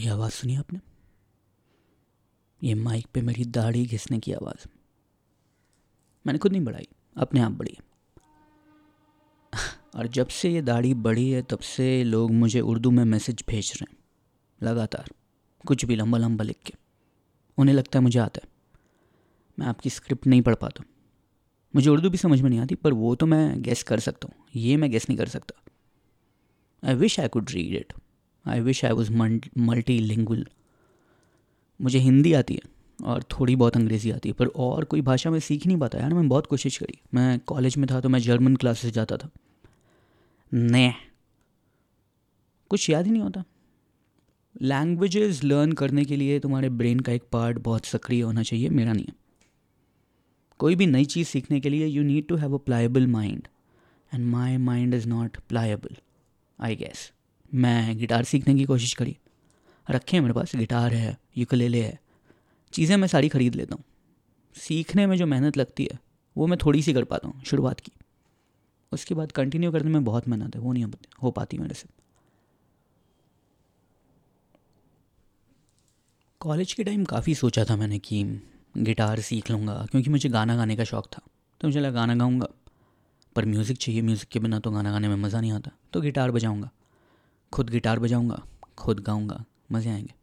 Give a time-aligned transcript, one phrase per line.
[0.00, 0.80] ये आवाज़ सुनी आपने?
[2.62, 4.66] ये माइक पे मेरी दाढ़ी घिसने की आवाज़।
[6.26, 7.76] मैंने खुद नहीं बढ़ाई, अपने आप बढ़ी
[9.96, 13.72] और जब से ये दाढ़ी बढ़ी है, तब से लोग मुझे उर्दू में मैसेज भेज
[13.76, 13.98] रहे हैं,
[14.62, 15.10] लगातार,
[15.66, 16.74] कुछ भी लंबा लंबा लिख के।
[17.58, 18.50] उन्हें लगता है मुझे आता है।
[19.58, 20.84] मैं आपकी स्क्रिप्ट नहीं पढ़ पाता।
[21.76, 24.46] मुझे उर्दू भी समझ में नहीं आती, पर वो तो मैं गेस कर सकता हूँ।
[24.56, 25.60] ये मैं गेस नहीं कर सकता।
[26.88, 27.92] I wish I could read it
[28.46, 29.12] I wish I was
[29.98, 30.46] multilingual
[31.80, 35.38] मुझे हिंदी आती है और थोड़ी बहुत अंग्रेज़ी आती है, पर और कोई भाषा में
[35.40, 38.56] सीख नहीं पाता। यार मैं बहुत कोशिश करी। मैं कॉलेज में था तो मैं जर्मन
[38.56, 39.30] क्लासेस जाता था।
[40.52, 40.92] ने
[42.70, 43.44] कुछ याद ही नहीं होता।
[44.62, 48.92] लैंग्वेजेस लर्न करने के लिए तुम्हारे ब्रेन का एक पार्ट बहुत सक्रिय होना चाहिए, मेरा
[48.92, 49.14] नहीं है।
[50.60, 53.48] कोई भी नई चीज़ सीखने के लिए you need to have a pliable mind
[54.12, 55.96] and my mind is not pliable
[56.58, 57.10] I guess
[57.52, 59.16] मैं गिटार सीखने की कोशिश करी।
[59.86, 61.98] रखे मेरे पास गिटार है यूकलेले है।
[62.72, 63.84] चीज़ें मैं सारी ख़रीद लेता हूँ।
[64.56, 65.98] सीखने में जो मेहनत लगती है,
[66.36, 67.92] वो मैं थोड़ी सी कर पाता हूँ, शुरुआत की।
[68.92, 70.84] उसके बाद कंटिन्यू करने में बहुत मेहनत है, वो नहीं
[71.22, 71.88] हो पाती मेरे से।
[76.40, 78.24] कॉलेज के टाइम काफ़ी सोचा था मैंने कि
[78.78, 81.22] गिटार सीख लूँगा, क्योंकि मुझे गाना गाने का शौक़ था।
[81.60, 82.48] तो मुझे लगा, गाना गाऊँगा।
[83.36, 86.30] पर म्यूज़िक चाहिए म्यूज़िक के बिना तो गाना गाने में मज़ा नहीं आता तो गिटार
[86.30, 86.70] बजाऊँगा।
[87.52, 88.42] खुद गिटार बजाऊँगा,
[88.78, 90.14] खुद गाऊँगा, मज़े आएँगे।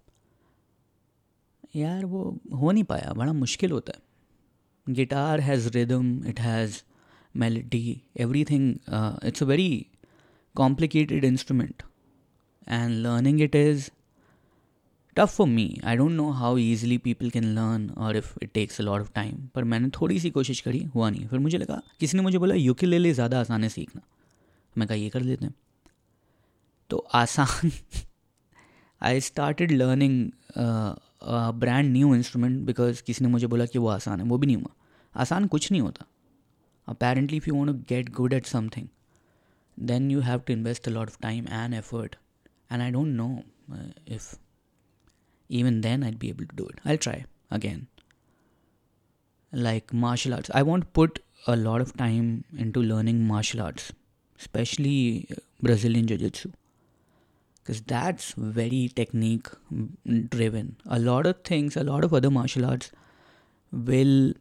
[1.75, 4.01] यार वो हो नहीं पाया, बड़ा मुश्किल होता है।
[4.87, 6.81] Guitar has rhythm it has
[7.35, 8.01] melody
[8.45, 8.73] everything
[9.25, 9.85] it's a very
[10.55, 11.83] complicated instrument
[12.67, 13.89] and learning it is
[15.17, 18.81] tough for me I don't know how easily people can learn और if it takes
[18.81, 21.81] a lot of time पर मैंने थोड़ी सी कोशिश करी, हुआ नहीं। फिर मुझे लगा,
[21.99, 24.01] किसी ने मुझे बोला यू के ले ज़्यादा आसान है सीखना।
[24.75, 25.53] मैं कहा, ये कर लेते हैं।
[26.90, 27.70] तो आसान
[29.02, 30.30] I started learning
[31.60, 34.56] brand new instrument because किसी ने मुझे बोला कि वो आसान है वो भी नहीं
[34.56, 34.74] हुआ
[35.22, 36.06] आसान कुछ नहीं होता
[36.88, 38.88] apparently if you want to get good at something
[39.78, 42.16] then you have to invest a lot of time and effort
[42.70, 44.36] and i don't know uh, if
[45.48, 47.86] even then i'd be able to do it i'll try again
[49.52, 53.92] like martial arts i want to put a lot of time into learning martial arts
[54.40, 55.26] especially
[55.60, 56.52] brazilian jiu-jitsu
[57.67, 59.47] because that's very technique
[60.29, 62.91] driven a lot of things a lot of other martial arts
[63.71, 64.33] will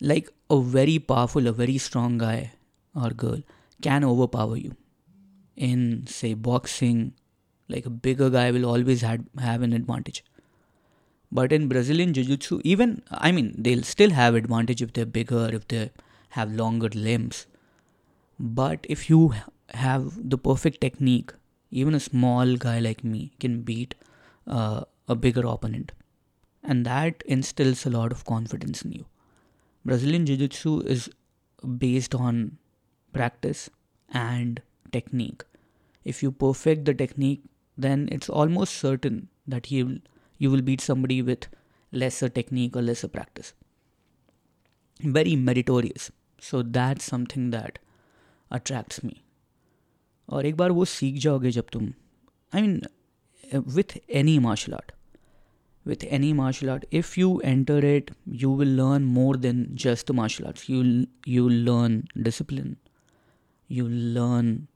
[0.00, 2.52] like a very powerful, a very strong guy
[2.94, 3.40] or girl
[3.82, 4.76] can overpower you.
[5.56, 7.14] In, say, boxing,
[7.68, 10.22] like a bigger guy will always had, have an advantage.
[11.32, 15.50] But in Brazilian Jiu Jitsu, even, I mean, they'll still have advantage if they're bigger,
[15.52, 15.90] if they
[16.30, 17.46] have longer limbs.
[18.38, 19.34] But if you
[19.70, 21.32] have the perfect technique,
[21.70, 23.94] even a small guy like me can beat
[24.46, 25.92] uh, a bigger opponent.
[26.62, 29.06] And that instills a lot of confidence in you.
[29.84, 31.08] Brazilian Jiu Jitsu is
[31.78, 32.58] based on
[33.12, 33.70] practice
[34.10, 34.60] and
[34.92, 35.44] technique.
[36.04, 37.44] If you perfect the technique,
[37.76, 40.00] then it's almost certain that you
[40.38, 41.46] you will beat somebody with
[41.92, 43.54] lesser technique or lesser practice.
[45.00, 46.10] Very meritorious.
[46.40, 47.78] So that's something that
[48.50, 49.22] attracts me.
[50.28, 51.92] और एक बार वो सीख जाओगे जब तुम
[52.54, 52.82] I mean
[53.54, 54.92] with any martial art
[55.86, 60.44] with any martial art if you enter it you will learn more than just martial
[60.44, 60.82] art you
[61.28, 62.76] you learn discipline
[63.70, 64.66] you learn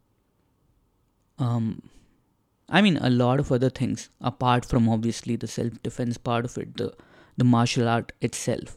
[2.68, 6.60] I mean a lot of other things apart from obviously the self defence part of
[6.60, 6.82] it
[7.38, 8.76] the martial art it's self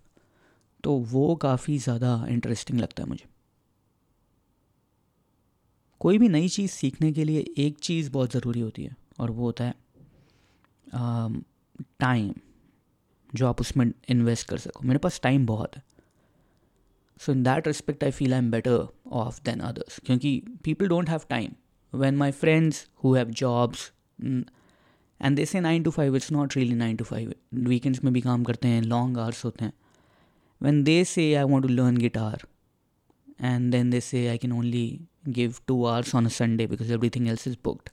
[0.83, 3.25] तो वो काफ़ी ज़्यादा interesting लगता है मुझे।
[6.03, 9.45] कोई भी नई चीज़ सीखने के लिए एक चीज़ बहुत ज़रूरी होती है और वो
[9.45, 9.73] होता है
[11.99, 12.33] टाइम
[13.35, 15.83] जो आप उसमें इन्वेस्ट कर सको। मेरे पास टाइम बहुत है।
[17.21, 21.09] So in that respect I feel I am better off than others क्योंकि people don't
[21.09, 21.53] have time
[21.93, 23.91] when my friends who have jobs
[24.21, 28.21] and they say nine to five it's not really nine to five weekends में भी
[28.21, 29.73] काम करते हैं long hours होते हैं।
[30.61, 32.47] When they say I want to learn guitar
[33.41, 34.85] and then they say I can only
[35.67, 37.89] two hours on a Sunday because everything else is booked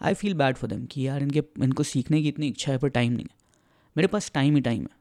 [0.00, 2.88] I feel bad for them कि यार इनके, इनको सीखने की इतनी इच्छा है पर
[2.88, 3.36] टाइम नहीं है।
[3.96, 4.96] मेरे पास टाइम ही टाइम है।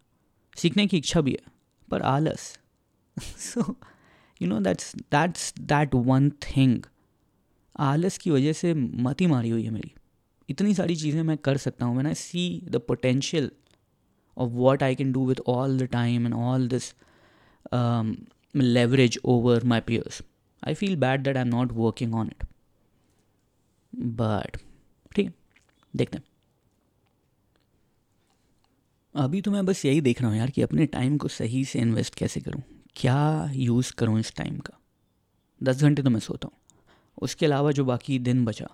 [0.57, 1.51] सीखने की इच्छा भी है,
[1.89, 2.57] पर आलस।
[3.18, 3.75] So
[4.42, 6.83] you know that's that's that one thing
[7.80, 9.94] आलस की वजह से मती मारी हुई है मेरी।
[10.50, 13.51] इतनी सारी चीज़ें मैं कर सकता हूँ। Man I see the potential
[14.38, 16.94] of what I can do with all the time and all this
[18.56, 20.12] leverage over my my
[20.63, 22.45] I feel bad that I'm not working on it.
[24.06, 24.57] But,
[25.15, 25.33] ठीक है,
[25.95, 26.25] देखते हैं।
[29.15, 31.80] अभी तो मैं बस यही देख रहा हूँ यार कि अपने टाइम को सही से
[31.80, 32.63] इन्वेस्ट कैसे करूँ।
[32.95, 34.80] क्या यूज़ करूँ इस टाइम का?
[35.63, 36.57] दस घंटे तो मैं सोता हूँ।
[37.21, 38.68] उसके अलावा जो बाकी दिन बचा,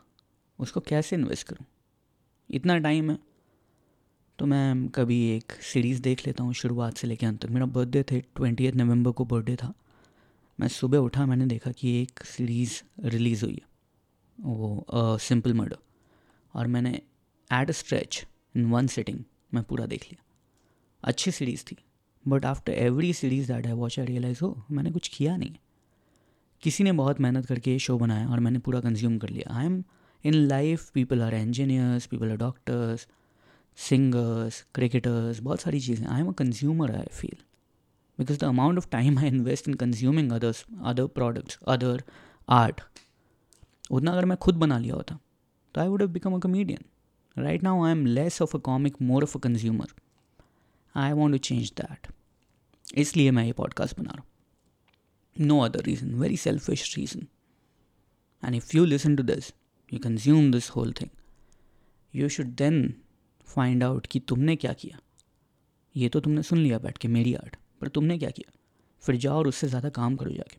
[0.60, 1.66] उसको कैसे इन्वेस्ट करूँ?
[2.50, 3.18] इतना टाइम है।
[4.40, 8.04] तो मैं कभी एक सीरीज़ देख लेता हूँ शुरुआत से लेकर अंत तक। मेरा बर्थडे
[8.04, 9.74] थे ट्वेंटी नवंबर को बर्थडे था।
[10.60, 13.68] मैं सुबह उठा, मैंने देखा कि एक सीरीज़ रिलीज़ हुई है,
[14.38, 15.78] वो सिंपल मर्डर
[16.54, 16.92] और मैंने
[17.50, 19.20] at a stretch in one sitting
[19.54, 20.24] मैं पूरा देख लिया।
[21.04, 21.78] अच्छी सीरीज़ थी
[22.26, 25.56] but after every series that I watch I realise हो मैंने कुछ किया नहीं
[26.64, 29.66] किसी ने बहुत मेहनत करके ये शो बनाया और मैंने पूरा कंज्यूम कर लिया। I
[29.66, 29.84] am
[30.24, 33.08] in life people are engineers people are doctors
[33.78, 37.38] singers cricketers बहुत सारी चीज़ें। I am a consumer I feel
[38.20, 42.04] because the amount of time I invest in consuming others other products other
[42.50, 42.82] art
[43.92, 45.20] उतना अगर मैं खुद बना लिया होता
[45.76, 49.02] तो I would have become a comedian right now I am less of a comic
[49.02, 49.88] more of a consumer
[50.96, 52.08] I want to change that
[52.96, 55.48] इसलिए मैं ये पॉडकास्ट बना रहा हूँ.
[55.48, 57.28] No other reason very selfish reason
[58.46, 59.54] and if you listen to this
[59.94, 61.10] you consume this whole thing
[62.16, 62.94] you should then
[63.46, 65.00] find out कि तुमने क्या किया?
[65.98, 68.52] ये तो तुमने सुन लिया बैठ के मेरी आर्ट पर तुमने क्या किया?
[69.02, 70.58] फिर जाओ और उससे ज़्यादा काम करो जाके।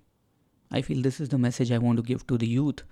[0.73, 2.87] I feel this is the message I want to give to the youth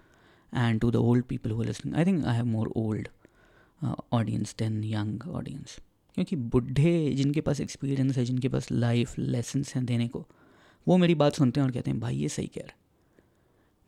[0.55, 3.09] and to the old people who listening I think I have more old
[4.13, 5.79] audience than young audience
[6.15, 10.29] क्योंकि बुढ़े जिनके पास एक्सपीरियंस है, जिनके पास life lessons हैं देने को,
[10.89, 12.77] वो मेरी बात सुनते हैं और कहते हैं, भाई, ये सही कह रहा है।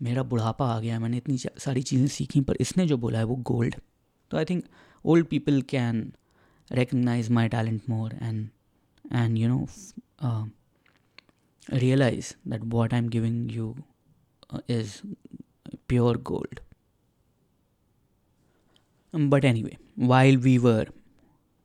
[0.02, 3.36] मेरा बुढ़ापा आ गया, मैंने इतनी सारी चीज़ें सीखी, पर इसने जो बोला है वो
[3.36, 3.74] गोल्ड
[4.30, 4.64] तो I think
[5.04, 6.12] old people can
[6.72, 8.48] recognize my talent more and
[9.12, 10.44] and you f- uh,
[11.68, 13.74] realize that what i'm giving you
[14.50, 15.02] uh, is
[15.88, 16.60] pure gold
[19.14, 20.86] um, but anyway while we were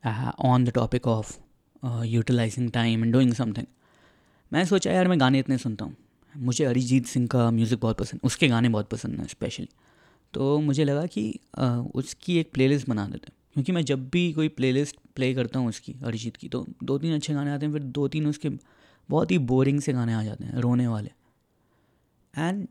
[0.04, 1.40] uh, on the topic of
[1.84, 3.68] uh, utilizing time and doing something
[4.52, 5.96] मैं सोचा यार मैं गाने इतने सुनता हूँ
[6.38, 9.68] मुझे अरिजीत सिंह का म्यूज़िक बहुत पसंद उसके गाने बहुत पसंद हैं स्पेशली
[10.34, 11.40] तो मुझे लगा कि
[11.96, 15.96] उसकी एक प्लेलिस्ट बना देते क्योंकि मैं जब भी कोई प्लेलिस्ट प्ले करता हूँ उसकी,
[16.04, 18.50] अरिजीत की तो दो तीन अच्छे गाने आते हैं, फिर दो तीन उसके
[19.10, 21.12] बहुत ही बोरिंग से गाने आ जाते हैं, रोने वाले।
[22.34, 22.68] एंड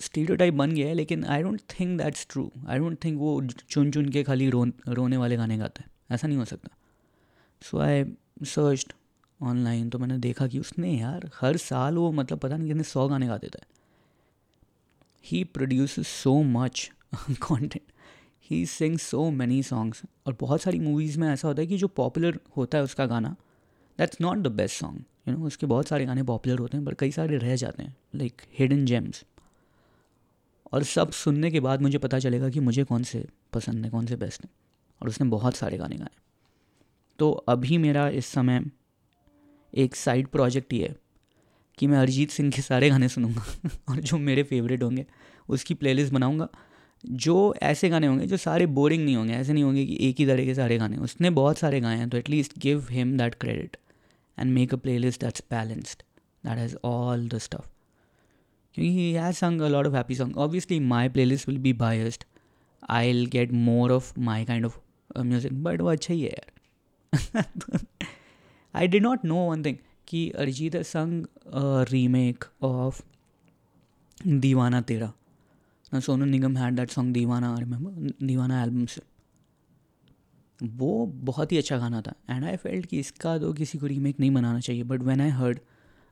[0.00, 3.40] स्टीरियो टाइप बन गया है, लेकिन I don't think that's true I don't think वो
[3.68, 6.76] चुन चुन के खाली रो रोने वाले गाने गाते हैं। ऐसा नहीं हो सकता।
[7.62, 8.04] सो आई
[8.46, 8.94] सर्च
[9.40, 13.08] ऑनलाइन तो मैंने देखा कि उसने यार हर साल वो मतलब पता नहीं कितने सौ
[13.08, 13.66] गाने गा देता है।
[15.24, 16.90] He produce so much
[17.40, 17.91] content
[18.54, 21.88] he sing so many songs और बहुत सारी मूवीज़ में ऐसा होता है कि जो
[21.88, 23.36] पॉपुलर होता है उसका गाना
[23.98, 26.94] that's not the best song you know उसके बहुत सारे गाने पॉपुलर होते हैं, पर
[26.94, 29.24] कई सारे रह जाते हैं लाइक हिडन जेम्स
[30.72, 34.06] और सब सुनने के बाद मुझे पता चलेगा कि मुझे कौन से पसंद है, कौन
[34.06, 34.50] से बेस्ट हैं।
[35.02, 36.10] और उसने बहुत सारे गाने गाए।
[37.18, 38.64] तो अभी मेरा इस समय
[39.74, 40.96] एक साइड प्रोजेक्ट ये है
[41.78, 43.44] कि मैं अरिजीत सिंह के सारे गाने सुनूँगा
[43.88, 45.06] और जो मेरे फेवरेट होंगे,
[45.48, 46.48] उसकी प्लेलिस्ट बनाऊँगा।
[47.04, 50.26] जो ऐसे गाने होंगे, जो सारे बोरिंग नहीं होंगे, ऐसे नहीं होंगे कि एक ही
[50.26, 53.76] तरह के सारे गाने उसने बहुत सारे गाए हैं तो at least give him that credit
[54.38, 56.02] and make a playlist that's balanced
[56.46, 57.66] that has all the stuff
[58.74, 62.24] क्योंकि he has sung a lot of happy song obviously my playlist will be biased
[62.90, 64.78] I will get more of my kind of
[65.18, 67.86] music but वो अच्छा ही है यार।
[68.74, 69.76] I did not know one thing
[70.08, 71.26] कि Arijit sang
[71.90, 73.02] remake of
[74.26, 75.12] Deewana Tera
[76.00, 79.00] Sonu Nigam had that song Deewana remember Deewana album से।
[80.60, 84.20] वो बहुत ही अच्छा गाना था। एंड आई फेल्ट कि इसका तो किसी को रीमेक
[84.20, 85.60] नहीं बनाना चाहिए। But when I heard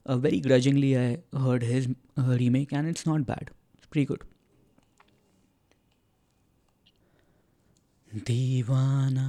[0.07, 3.51] very grudgingly I heard his remake and it's not bad
[3.93, 4.25] pretty good
[8.27, 9.27] Deewana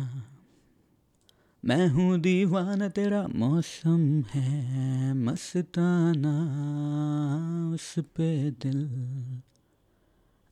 [1.63, 6.31] मैं हूँ दीवाना तेरा मौसम है मस्ताना,
[7.73, 8.79] उस पे दिल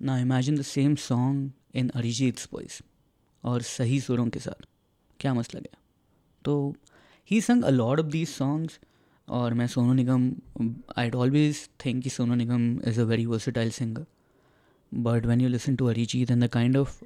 [0.01, 2.81] ना imagine the same song in Arijit voice
[3.43, 4.65] और सही सुरों के साथ।
[5.19, 5.77] क्या मसला गया
[6.45, 6.75] तो
[7.31, 8.79] he sang a lot of these songs
[9.27, 10.31] और मैं Sonu Nigam
[10.97, 14.05] I always think कि Sonu Nigam is a very versatile singer
[14.91, 16.99] but when you listen to Arijit and the kind of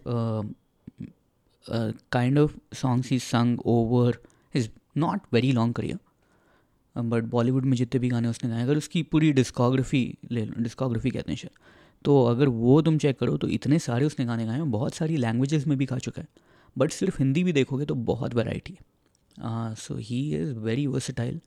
[2.11, 4.19] kind of songs he sang over
[4.55, 9.03] is not very long career but Bollywood में जितने भी गाने उसने गाए, अगर उसकी
[9.03, 11.59] पूरी डिस्कोग्राफी ले लो डिस्कोग्राफी कहते हैं शायद
[12.05, 15.17] तो अगर वो तुम चेक करो तो इतने सारे उसने गाने गाए हैं, बहुत सारी
[15.17, 16.27] लैंग्वेजेस में भी गा चुका है।
[16.75, 21.39] बट सिर्फ़ हिंदी भी देखोगे तो बहुत वैरायटी है। So he is very versatile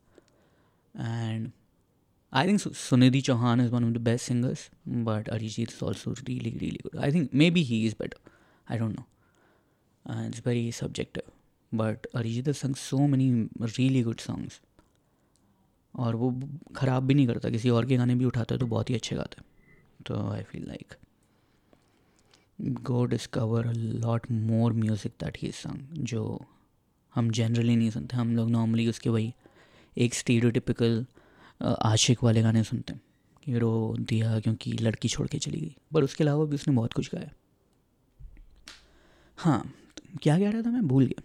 [0.94, 1.50] and
[2.32, 6.50] I think Sunidhi Chauhan is one of the best singers but Arijit is also really
[6.50, 8.30] really good I think maybe he is better
[8.66, 11.32] I don't know it's very subjective
[11.72, 13.30] but Arijit sang so many
[13.62, 14.60] really good songs
[15.94, 16.32] और वो
[16.76, 19.16] ख़राब भी नहीं करता। किसी और के गाने भी उठाता है तो बहुत ही अच्छे
[19.16, 19.44] गाते हैं।
[20.06, 20.94] तो I feel like
[22.82, 26.40] go discover lot more music that he sang जो
[27.14, 29.32] हम जनरली नहीं सुनते, हम लोग नॉर्मली उसके वही
[29.96, 31.04] एक स्टीरियोटिपिकल
[31.60, 33.00] आशिक वाले गाने सुनते हैं
[33.44, 36.92] कि रो दिया क्योंकि लड़की छोड़ के चली गई। पर उसके अलावा भी उसने बहुत
[36.92, 37.30] कुछ गाया।
[39.38, 39.62] हाँ
[40.22, 40.86] क्या कह रहा था मैं?
[40.88, 41.22] भूल गया।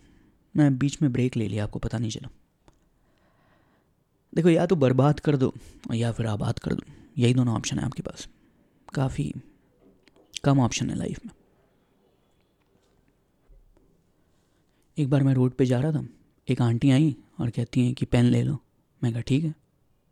[0.55, 2.29] मैं बीच में ब्रेक ले लिया, आपको पता नहीं चला।
[4.33, 5.53] देखो, या तो बर्बाद कर दो
[5.93, 6.83] या फिर आबाद कर दो।
[7.17, 8.27] यही दोनों ऑप्शन है आपके पास।
[8.93, 9.33] काफ़ी
[10.43, 11.33] कम ऑप्शन है लाइफ में।
[14.98, 16.07] एक बार मैं रोड पे जा रहा था,
[16.50, 18.63] एक आंटी आई और कहती हैं कि, पेन ले लो।
[19.03, 19.55] मैं कहा, ठीक है।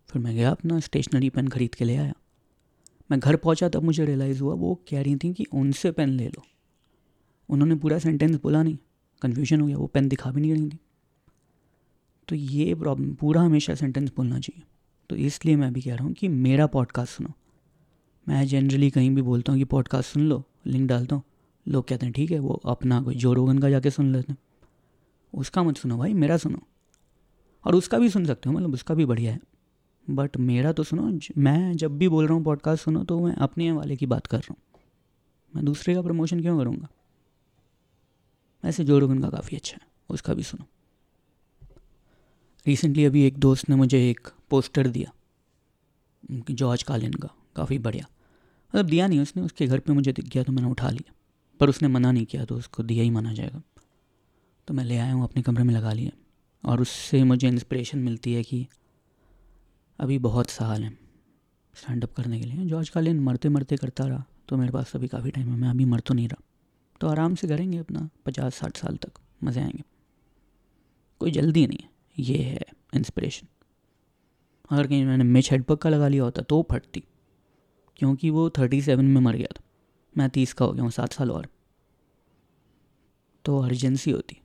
[0.08, 2.14] फिर मैं गया अपना स्टेशनरी पेन ख़रीद के ले आया।
[3.12, 6.28] मैं घर पहुँचा, तब मुझे रियलाइज़ हुआ, वो कह रही थी कि, उनसे पेन ले
[6.28, 6.44] लो।
[7.50, 8.78] उन्होंने पूरा सेंटेंस बोला नहीं।
[9.22, 10.80] कन्फ्यूज़न हो गया, वो पेन दिखा भी नहीं रही थी।
[12.28, 14.64] तो ये प्रॉब्लम पूरा हमेशा सेंटेंस बोलना चाहिए।
[15.10, 17.34] तो इसलिए मैं भी कह रहा हूँ कि मेरा पॉडकास्ट सुनो।
[18.30, 21.24] मैं जनरली कहीं भी बोलता हूँ कि पॉडकास्ट सुन लो लिंक डालता हूँ।
[21.68, 24.40] लोग कहते हैं, ठीक है, वो अपना कोई जो रोगन का जाके सुन लेते हैं।
[25.34, 26.60] उसका मत सुनो भाई, मेरा सुनो।
[27.66, 29.40] और उसका भी सुन सकते हो मतलब उसका भी बढ़िया है।
[30.10, 33.72] बट मेरा तो सुनो मैं जब भी बोल रहा हूँ पॉडकास्ट सुनो तो मैं अपने
[33.72, 34.82] वाले की बात कर रहा हूँ।
[35.56, 36.88] मैं दूसरे का प्रमोशन क्यों करूँगा?
[38.64, 40.66] वैसे जो रोगन का काफ़ी अच्छा है, उसका भी सुनो।
[42.68, 45.12] रिसेंटली अभी एक दोस्त ने मुझे एक पोस्टर दिया
[46.52, 48.08] जॉर्ज कालिन का, काफ़ी बढ़िया।
[48.74, 51.14] मतलब दिया नहीं उसने, उसके घर पे मुझे दिख गया तो मैंने उठा लिया।
[51.60, 53.62] पर उसने मना नहीं किया तो उसको दिया ही माना जाएगा।
[54.68, 56.12] तो मैं ले आया हूँ, अपने कमरे में लगा लिया।
[56.64, 58.68] और उससे मुझे इंस्पिरेशन मिलती है कि
[60.00, 60.98] अभी बहुत साल हैं
[61.74, 65.08] स्टैंड अप करने के लिए। जॉर्ज कालिन मरते मरते करता रहा तो मेरे पास अभी
[65.08, 66.44] काफ़ी टाइम है। मैं अभी मर तो नहीं रहा।
[67.02, 69.12] तो आराम से करेंगे अपना पचास साठ साल तक,
[69.44, 69.84] मज़े आएँगे।
[71.22, 73.48] कोई जल्दी नहीं है। ये है इंस्पिरेशन
[74.72, 77.04] अगर कहीं मैंने मिच हेडपक का लगा लिया होता तो फटती।
[78.00, 79.64] क्योंकि वो थर्टी सेवन में मर गया था।
[80.18, 81.48] मैं तीस का हो गया हूँ, सात साल और।
[83.46, 84.42] तो अर्जेंसी होती।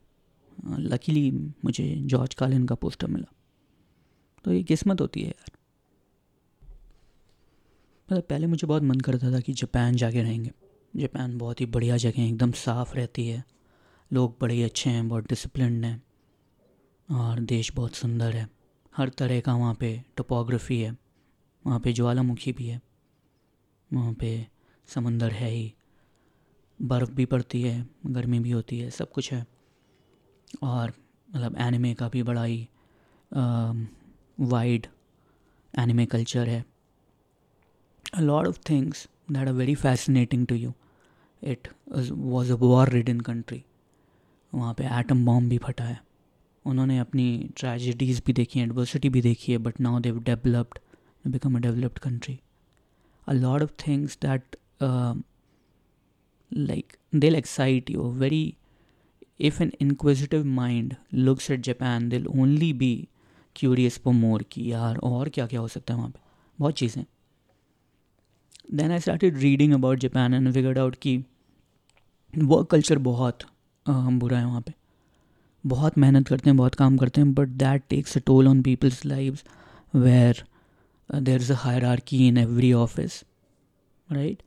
[0.64, 1.30] लकीली
[1.64, 3.32] मुझे जॉर्ज कालिन का पोस्टर मिला।
[4.44, 5.52] तो ये किस्मत होती है यार।
[8.12, 10.52] मतलब पहले मुझे बहुत मन करता था कि जापान जाके रहेंगे।
[10.96, 13.44] जापान बहुत ही बढ़िया जगह है, एकदम साफ़ रहती है।
[14.12, 16.02] लोग बड़े ही अच्छे हैं, बहुत डिसिप्लिन हैं।
[17.11, 18.50] और देश बहुत सुंदर है।
[18.96, 20.96] हर तरह का वहाँ पे टोपोग्राफी है।
[21.66, 22.80] वहाँ पे ज्वालामुखी भी है।
[23.95, 24.47] वहाँ पे
[24.89, 25.73] समंदर है ही।
[26.79, 29.45] बर्फ़ भी पड़ती है, गर्मी भी होती है, सब कुछ है।
[30.63, 30.93] और
[31.29, 32.69] मतलब एनिमे का भी बड़ा ही
[34.43, 34.87] वाइड
[35.75, 36.65] एनिमे कल्चर है।
[38.15, 40.73] A lot of things that are very fascinating to you
[41.43, 41.69] it
[42.11, 43.63] was a war ridden country
[44.53, 46.01] वहाँ पे एटम बॉम्ब भी फटा है।
[46.65, 50.79] उन्होंने अपनी ट्रेजिडीज़ भी देखी हैं एडवर्सिटी भी देखी है but now they've developed
[51.25, 52.39] become a developed country
[53.27, 54.56] a lot of things that
[56.51, 58.58] like they'll excite you very
[59.39, 63.08] if an inquisitive mind looks at japan they'll only be
[63.56, 66.20] curious for more कि यार और क्या क्या हो सकता है वहाँ पे
[66.60, 67.06] बहुत चीज़ें
[68.74, 71.18] then I started reading about Japan and figured out कि
[72.34, 73.44] वर्क कल्चर बहुत
[73.89, 74.74] बुरा है वहाँ पे
[75.63, 79.06] बहुत मेहनत करते हैं बहुत काम करते हैं but that takes a toll on people's
[79.06, 79.38] live
[79.96, 80.44] where
[81.14, 83.23] there is a hierarchy in every office
[84.09, 84.42] right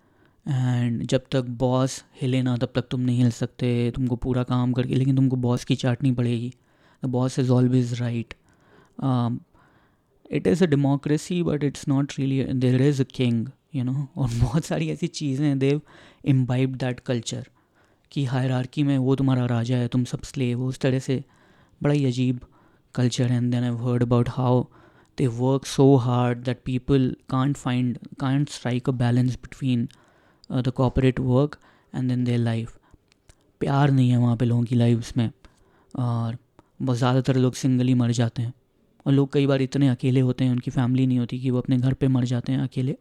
[0.46, 4.74] and जब तक बॉस हिले ना, तब तक तुम नहीं हिल सकते, तुमको पूरा काम
[4.74, 6.54] करके, लेकिन तुमको बॉस की चाटनी पड़ेगी।
[7.04, 8.34] The boss is always right
[10.32, 14.30] it is a democracy but it's not really there is a king you know और
[14.40, 15.82] बहुत सारी ऐसी चीज़ें हैं देव
[16.26, 17.48] इम्बाइब दैट कल्चर
[18.12, 21.24] कि हायरार्की में वो तुम्हारा राजा है, तुम सब स्लेव हो। उस तरह से
[21.82, 22.40] बड़ा ही अजीब
[22.96, 24.64] कल्चर है। And then I heard about how
[25.18, 29.88] they work so hard that people can't find can't strike a balance between
[30.50, 31.58] the corporate work
[31.94, 32.78] and then their life
[33.62, 35.30] प्यार नहीं है वहाँ पे लोगों की लाइफ्स में।
[35.94, 36.38] और
[36.82, 38.54] बहुत ज़्यादातर लोग सिंगल ही मर जाते हैं।
[39.06, 41.78] और लोग कई बार इतने अकेले होते हैं, उनकी फैमिली नहीं होती कि वो अपने
[41.78, 42.96] घर पे मर जाते हैं अकेले।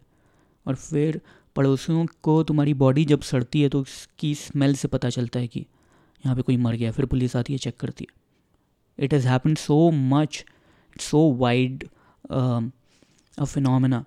[0.67, 1.21] और फिर
[1.57, 5.61] पड़ोसियों को तुम्हारी बॉडी जब सड़ती है तो उसकी स्मेल से पता चलता है कि
[5.61, 9.55] यहाँ पे कोई मर गया, फिर पुलिस आती है चेक करती है। It has happen
[9.57, 10.45] so much
[10.97, 11.85] so wide
[12.32, 14.04] a phenomena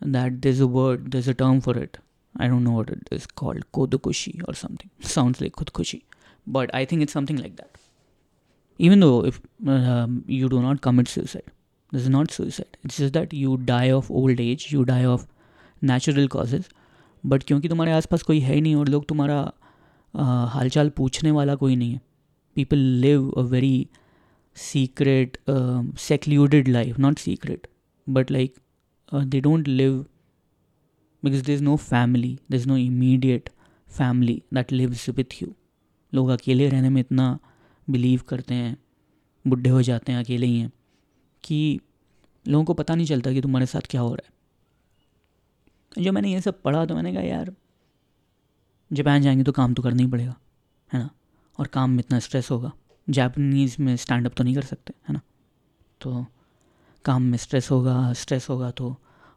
[0.00, 1.96] that this a word this a term for it
[2.34, 6.02] I don't know what it is called कोदकुशी और समथिंग साउंड्स लाइक खुदकुशी
[6.48, 7.78] but I think it's something like that
[8.80, 11.48] even though if uh, you do not commit suicide
[11.92, 15.26] this is not suicide it's just that you die of old age you die of
[15.82, 16.64] natural causes
[17.24, 19.38] but क्योंकि तुम्हारे आसपास कोई है नहीं और लोग तुम्हारा
[20.54, 22.00] हालचाल पूछने वाला कोई नहीं है
[22.56, 23.74] people live a very
[24.55, 26.97] secret, um, secluded life.
[26.97, 27.67] Not secret,
[28.07, 28.55] but like
[29.11, 30.05] uh, they don't live
[31.23, 33.49] because there's no family, there's no immediate
[33.87, 35.47] family that lives with you.
[36.13, 37.39] लोग अकेले रहने में इतना
[37.89, 38.77] बिलीव करते हैं
[39.47, 40.71] बुढ़े हो जाते हैं अकेले ही हैं
[41.43, 41.79] कि
[42.47, 44.35] लोगों को पता नहीं चलता कि तुम्हारे साथ क्या हो रहा है
[46.03, 47.55] जब मैंने ये सब पढ़ा तो मैंने कहा यार
[48.93, 50.35] जापान जाएँगे तो काम तो करना ही पड़ेगा
[50.93, 51.09] है ना
[51.59, 52.71] और काम में इतना स्ट्रेस होगा
[53.07, 55.21] जापानीज़ में स्टैंड अप तो नहीं कर सकते, है ना?
[56.01, 56.25] तो
[57.05, 58.95] काम में स्ट्रेस होगा स्ट्रेस होगा तो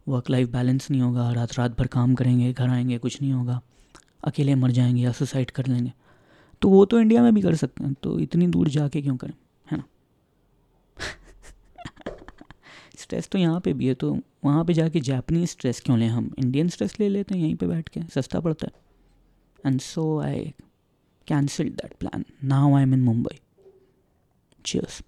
[0.08, 3.60] वर्क लाइफ बैलेंस नहीं होगा रात रात भर काम करेंगे, घर आएँगे, कुछ नहीं होगा,
[4.24, 5.92] अकेले मर जाएँगे या सुसाइड कर लेंगे।
[6.62, 9.32] तो वो तो इंडिया में भी कर सकते हैं तो इतनी दूर जाके क्यों करें,
[9.66, 9.84] है ना?
[12.98, 16.30] स्ट्रेस तो यहाँ पे भी है तो वहाँ पे जाके जापनीज स्ट्रेस क्यों लें हम?
[16.38, 18.72] इंडियन स्ट्रेस ले लेते हैं, यहीं पे बैठ के, सस्ता पड़ता है।
[19.66, 20.54] And so I
[21.26, 23.38] cancelled that plan now I am in Mumbai
[24.68, 25.02] cheers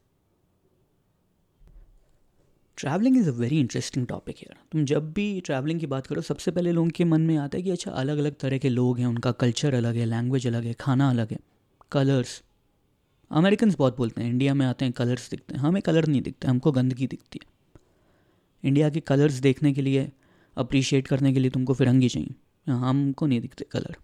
[2.78, 6.50] travelling is a very interesting topic है तुम जब भी ट्रैवलिंग की बात करो, सबसे
[6.50, 9.06] पहले लोगों के मन में आता है कि अच्छा अलग अलग तरह के लोग हैं,
[9.06, 11.38] उनका कल्चर अलग है लैंग्वेज अलग है, खाना अलग है।
[11.92, 12.42] कलर्स
[13.30, 16.48] अमेरिकन बहुत बोलते हैं इंडिया में आते हैं कलर्स दिखते हैं। हमें कलर नहीं दिखते,
[16.48, 17.48] हमको गंदगी दिखती है।
[18.64, 20.10] इंडिया के कलर्स देखने के लिए
[20.56, 22.34] अप्रिशिएट करने के लिए तुमको फिरंगी चाहिए।
[22.66, 23.96] हमको नहीं दिखते कलर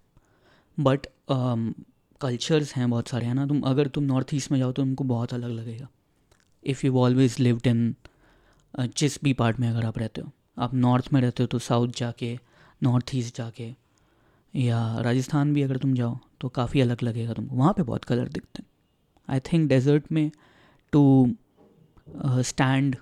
[0.79, 1.07] बट
[2.21, 3.47] कल्चर्स हैं बहुत सारे, हैं ना?
[3.47, 5.89] तुम, अगर तुम नॉर्थ ईस्ट में जाओ तो तुमको बहुत अलग लगेगा।
[6.65, 7.95] If you always lived in
[8.75, 11.89] जिस भी पार्ट में अगर आप रहते हो, आप नॉर्थ में रहते हो तो साउथ
[11.97, 12.39] जाके
[12.83, 13.75] नॉर्थ ईस्ट जाके,
[14.55, 18.29] या राजस्थान भी अगर तुम जाओ तो काफ़ी अलग लगेगा तुमको। वहाँ पे बहुत कलर
[18.29, 18.69] दिखते हैं।
[19.29, 20.31] आई थिंक डेजर्ट में
[20.93, 21.35] to
[22.45, 22.97] stand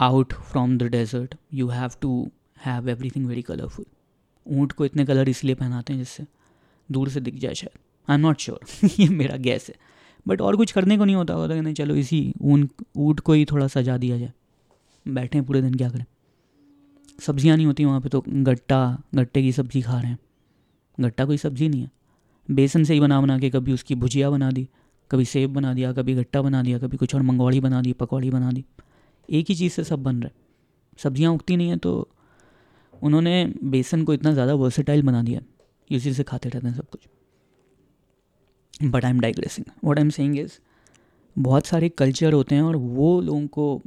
[0.00, 2.30] out from the desert you have to
[2.64, 3.84] have everything very colourful
[4.46, 6.26] ऊँट को इतने कलर इसलिए पहनाते हैं जिससे
[6.88, 9.74] दूर से दिख जाए शायद। आई एम नॉट श्योर ये मेरा गैस है।
[10.26, 13.32] बट और कुछ करने को नहीं होता होता कि नहीं चलो इसी ऊन, ऊँट को
[13.32, 14.32] ही थोड़ा सजा दिया जाए।
[15.06, 16.04] बैठे हैं पूरे दिन, क्या करें?
[17.18, 20.18] सब्ज़ियाँ नहीं होती वहाँ पे तो गट्टा, गट्टे की सब्ज़ी खा रहे हैं।
[20.98, 21.90] गट्टा कोई सब्ज़ी नहीं है।
[22.48, 24.68] बेसन से ही बना बना के कभी उसकी भुजिया बना दी,
[25.10, 28.30] कभी सेब बना दिया, कभी गट्टा बना दिया, कभी कुछ और मंगवाड़ी बना दी, पकौड़ी
[28.30, 28.64] बना दी।
[29.28, 30.40] एक ही चीज़ से सब बन रहा है।
[30.98, 32.08] सब्ज़ियाँ उगती नहीं हैं तो
[32.94, 35.40] उन्होंने बेसन को इतना ज़्यादा वर्सेटाइल बना दिया।
[35.90, 37.06] उसी से खाते रहते हैं सब कुछ।
[38.80, 40.58] But I am digressing what I am saying is
[41.36, 43.82] बहुत सारे कल्चर होते हैं और वो लोगों को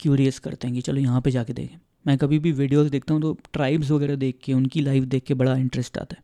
[0.00, 1.76] क्यूरियस करते हैं कि चलो यहाँ पे जाके देखें।
[2.06, 5.34] मैं कभी भी वीडियोस देखता हूँ तो ट्राइब्स वगैरह देख के, उनकी लाइफ देख के
[5.34, 6.22] बड़ा इंटरेस्ट आता है।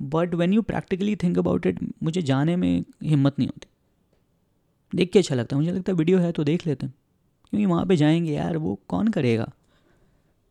[0.00, 3.68] But when you practically think about it मुझे जाने में हिम्मत नहीं होती।
[4.94, 6.94] देख के अच्छा लगता है। मुझे लगता है वीडियो है तो देख लेते हैं।
[7.50, 9.50] क्योंकि वहाँ पे जाएँगे यार, वो कौन करेगा?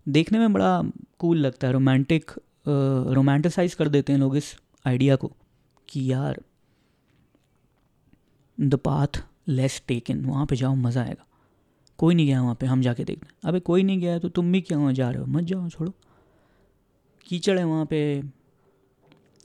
[0.08, 0.84] देखने में बड़ा
[1.20, 2.32] कूल लगता है। रोमांटिक
[2.68, 4.56] रोमांटिसाइज कर देते हैं लोग इस
[4.86, 5.32] आइडिया को।
[5.90, 6.42] कि यार
[8.58, 11.26] द पाथ लेस टेकन वहाँ पे जाओ, मज़ा आएगा।
[12.00, 14.52] कोई नहीं गया वहाँ पे, हम जाके देखते हैं। अबे कोई नहीं गया तो तुम
[14.52, 15.26] भी क्या वहाँ जा रहे हो?
[15.28, 15.94] मत जाओ, छोड़ो।
[17.26, 18.22] कीचड़ है वहाँ पे।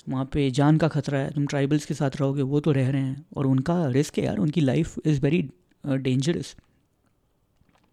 [0.08, 3.02] वहाँ पे जान का खतरा है। तुम ट्राइबल्स के साथ रहोगे, वो तो रह रहे
[3.02, 5.42] हैं। और उनका रिस्क है यार, उनकी life is very
[5.84, 6.54] dangerous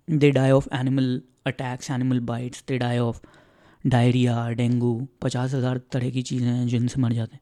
[0.07, 3.21] they die of animal attacks animal bites they die of
[3.83, 7.41] diarrhoea dengue पचास हज़ार तरह की चीज़ें हैं जिनसे मर जाते हैं।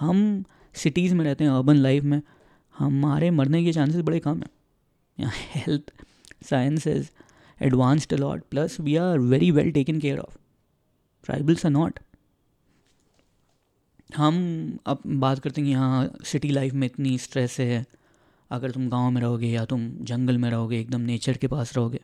[0.00, 2.22] हम सिटीज़ में रहते हैं अर्बन लाइफ में,
[2.78, 4.50] हमारे मरने के चांसेस बड़े कम हैं।
[5.20, 5.92] यहाँ health
[6.52, 7.04] is
[7.62, 10.22] advanced a lot, plus we are very well taken care
[11.24, 11.98] tribals are not
[14.16, 14.34] हम
[14.86, 17.86] अब बात करते हैं कि हाँ सिटी लाइफ में इतनी स्ट्रेस है।
[18.50, 22.00] अगर तुम गाँव में रहोगे या तुम जंगल में रहोगे, एकदम नेचर के पास रहोगे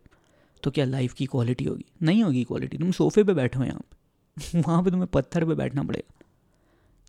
[0.63, 1.85] तो क्या लाइफ की क्वालिटी होगी?
[2.03, 5.55] नहीं होगी क्वालिटी तुम सोफे पे बैठे हो यहाँ पे। वहाँ पे तुम्हें पत्थर पे
[5.55, 6.20] बैठना पड़ेगा।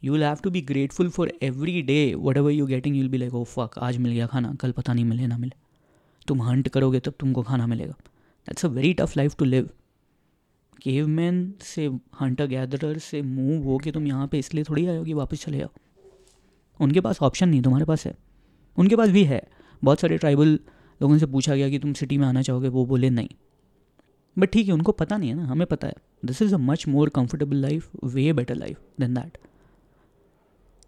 [0.03, 3.33] You will have to be grateful for every day whatever you getting you'll be like
[3.33, 5.55] oh fuck आज मिल गया खाना, कल पता नहीं मिले, ना मिले.
[6.27, 7.93] तुम हंट करोगे, तब तुमको खाना मिलेगा।
[8.47, 9.69] That's a very tough life to live
[10.81, 11.85] cave man से
[12.21, 15.43] हंटर गैदरर से मूव हो के तुम यहाँ पे इसलिए थोड़ी आए हो कि वापस
[15.45, 15.69] चले जाओ
[16.79, 18.15] उनके पास ऑप्शन नहीं, तुम्हारे पास है।
[18.77, 19.41] उनके पास भी है।
[19.83, 20.47] बहुत सारे ट्राइबल
[21.01, 23.29] लोगों से पूछा गया कि तुम सिटी में आना चाहोगे, वो बोले, नहीं.
[24.37, 25.93] बट ठीक है, उनको पता नहीं है ना, हमें पता है।
[26.25, 29.37] This is a much more comfortable life way better life than that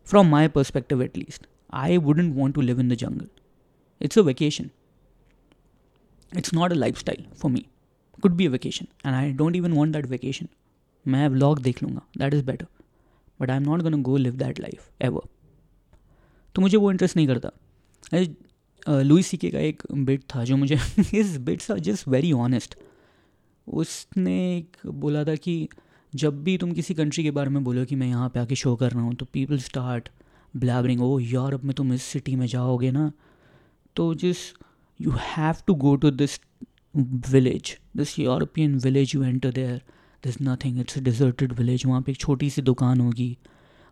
[0.05, 3.27] from my perspective at least I wouldn't want to live in the jungle
[4.01, 4.69] it's a vacation
[6.37, 7.59] it's not a lifestyle for me.
[8.21, 10.47] Could be a vacation, and i don't even want that vacation.
[11.07, 12.65] मैं vlog देख लूँगा that is better
[13.41, 15.21] but I am not gonna go live that life ever
[16.55, 17.51] तो मुझे वो interest नहीं करता।
[19.01, 20.77] Louis C K का एक बिट था जो मुझे
[21.13, 22.75] इस bits are just very honest
[23.67, 25.69] उसने एक बोला था कि
[26.15, 28.75] जब भी तुम किसी कंट्री के बारे में बोलो कि मैं यहाँ पे आके शो
[28.75, 30.09] कर रहा हूँ तो people start
[30.53, 33.11] blabbering oh Europe में तुम इस सिटी में जाओगे ना?
[33.95, 34.37] तो जिस
[34.99, 36.39] you have to go to this
[37.31, 39.81] village this European village you enter there
[40.23, 43.37] this nothing it's deserted village वहाँ पे एक छोटी सी दुकान होगी,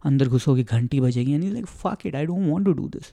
[0.03, 3.11] अंदर घुसोगे, घंटी बजेगी, यानी like fuck it I don't want to do this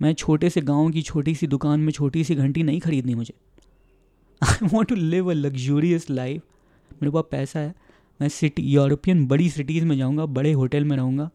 [0.00, 3.34] मैं छोटे से गाँव की छोटी सी दुकान में छोटी सी घंटी नहीं खरीदनी मुझे।
[4.42, 6.42] I want to live a luxurious life
[7.02, 7.74] मेरे पास पैसा है।
[8.20, 11.30] मैं सिटी, यूरोपियन बड़ी सिटीज़ में जाऊँगा, बड़े होटल में रहूँगा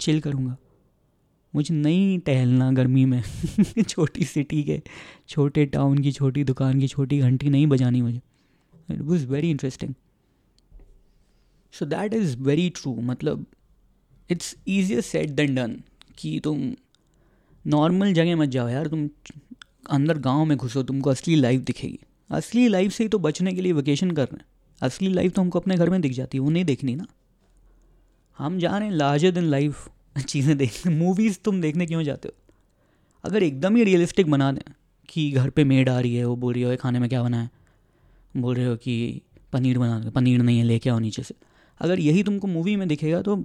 [0.00, 0.56] चिल करूँगा।
[1.54, 3.22] मुझे नहीं टहलना गर्मी में,
[3.88, 4.82] छोटी सिटी के,
[5.28, 8.20] छोटे टाउन की, छोटी दुकान की, छोटी घंटी नहीं बजानी मुझे।
[8.90, 9.94] It was very interesting
[11.72, 13.46] so that is very true मतलब
[14.30, 15.80] it's easier said than done
[16.18, 16.72] कि तुम
[17.66, 19.08] नॉर्मल जगह मत जाओ यार, तुम
[19.90, 21.98] अंदर गाँव में घुसो, तुमको असली लाइफ दिखेगी।
[22.30, 24.46] असली लाइफ से ही तो बचने के लिए वेकेशन कर रहे हैं।
[24.82, 27.06] असली लाइफ तो हमको अपने घर में दिख जाती है, वो नहीं देखनी ना।
[28.38, 29.88] हम जा रहे हैं लार्जर दिन लाइफ
[30.18, 32.52] चीज़ें देखने। मूवीज़ तुम देखने क्यों जाते हो?
[33.24, 34.72] अगर एकदम ही रियलिस्टिक बना दें
[35.08, 37.42] कि घर पे मेड आ रही है, वो बोल रही हो खाने में क्या बना
[37.42, 37.50] है?
[38.36, 41.34] बोल रहे हो कि पनीर बना दो, पनीर नहीं है लेके आओ नीचे से।
[41.80, 43.36] अगर यही तुमको मूवी में दिखेगा तो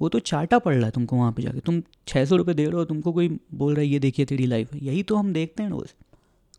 [0.00, 2.64] वो तो चाटा पड़ रहा है तुमको वहाँ पे जाके। तुम छः सौ रुपये दे
[2.64, 5.32] रहे हो, तुमको कोई बोल रहा है, ये देखिए तेरी लाइफ है। यही तो हम
[5.32, 5.92] देखते हैं रोज़।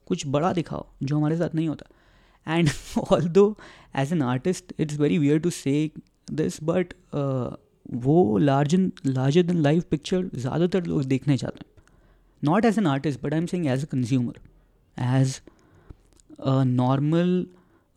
[0.06, 1.86] कुछ बड़ा दिखाओ जो हमारे साथ नहीं होता।
[2.48, 2.70] And
[3.30, 3.46] although
[3.96, 5.90] as an artist it's very weird to say
[6.32, 6.94] this but
[8.04, 8.76] वो large
[9.08, 11.84] larger than life picture ज़्यादातर लोग देखने चाहते हैं।
[12.44, 14.40] Not as an artist but I am saying as a consumer
[14.98, 15.42] as
[16.40, 17.46] a normal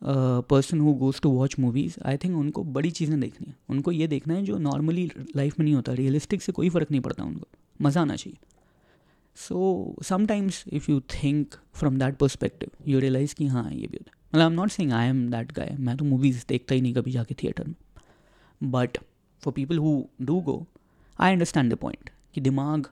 [0.01, 4.07] person who goes to watch movies I think उनको बड़ी चीज़ें देखनी है। उनको ये
[4.07, 7.47] देखना है जो नॉर्मली लाइफ में नहीं होता। रियलिस्टिक से कोई फ़र्क नहीं पड़ता उनको।
[7.81, 8.37] मज़ा आना चाहिए।
[9.37, 14.11] So sometimes if you think from that perspective you realize कि हाँ ये भी होता
[14.11, 16.81] है। मतलब I am not saying I am that guy मैं तो मूवीज़ देखता ही
[16.81, 17.75] नहीं कभी जाके थिएटर में.
[18.61, 18.97] But
[19.43, 20.65] for people who do go
[21.19, 22.87] I understand the point कि दिमाग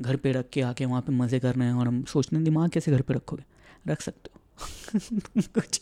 [0.00, 2.44] घर पे रख के आके वहाँ पे मज़े कर रहे हैं और हम सोचते हैं,
[2.44, 3.44] दिमाग कैसे घर पे रखोगे?
[3.88, 4.38] रख सकते हो।
[5.54, 5.80] कुछ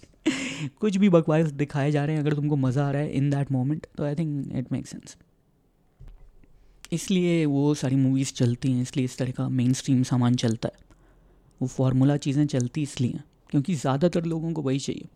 [0.81, 3.53] कुछ भी बकवास दिखाए जा रहे हैं, अगर तुमको मज़ा आ रहा है इन दैट
[3.53, 5.16] मोमेंट तो I think it make sense
[6.92, 10.87] इसलिए वो सारी मूवीज़ चलती हैं, इसलिए इस तरह का मेन स्ट्रीम सामान चलता है।
[11.61, 15.08] वो फार्मूला चीज़ें चलती इसलिए क्योंकि ज़्यादातर लोगों को वही चाहिए।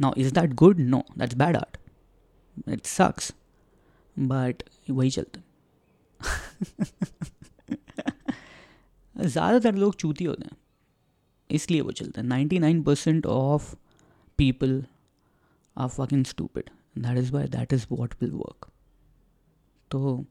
[0.00, 1.76] Now is that good no that's bad art
[2.68, 3.32] it sucks
[4.16, 5.40] but वही चलता
[9.16, 10.56] ज़्यादातर लोग चूती होते हैं,
[11.50, 13.74] इसलिए वो चलते हैं। Ninety nine percent of
[14.38, 14.82] people
[15.76, 18.66] are fucking stupid that is why that is what will work
[19.90, 20.24] तो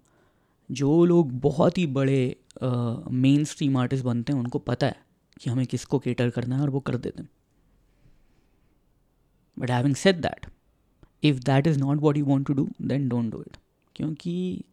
[0.70, 5.06] जो लोग बहुत ही बड़े मेन स्ट्रीम आर्टिस्ट बनते हैं, उनको पता है।
[5.42, 7.30] कि हमें किसको केटर करना है और वो कर देते हैं।
[9.58, 10.46] But having said that
[11.24, 13.58] if that is not what you want to do then don't do it
[13.96, 14.64] क्योंकि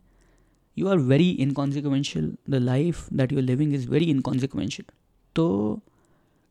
[0.77, 4.93] you are very inconsequential the life that you are living is very inconsequential
[5.37, 5.81] तो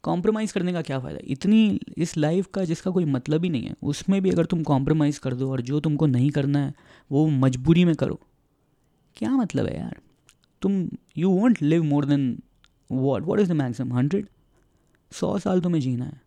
[0.04, 1.20] compromise करने का क्या फ़ायदा?
[1.24, 5.20] इतनी इस life का जिसका कोई मतलब ही नहीं है, उसमें भी अगर तुम कॉम्प्रोमाइज़
[5.20, 6.74] कर दो और जो तुमको नहीं करना है,
[7.12, 8.20] वो मजबूरी में करो।
[9.18, 10.00] क्या मतलब है यार?
[10.62, 12.26] तुम you want live more than
[12.90, 14.28] what what is the maximum hundred
[15.12, 16.22] सौ साल तुम्हें जीना है।